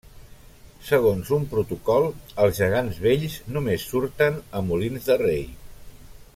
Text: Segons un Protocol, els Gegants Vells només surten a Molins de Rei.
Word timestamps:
Segons 0.85 1.27
un 1.37 1.43
Protocol, 1.51 2.07
els 2.45 2.61
Gegants 2.63 2.97
Vells 3.05 3.37
només 3.59 3.87
surten 3.93 4.43
a 4.61 4.67
Molins 4.71 5.09
de 5.11 5.23
Rei. 5.25 5.49